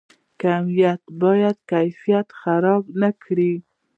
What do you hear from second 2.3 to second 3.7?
خراب نکړي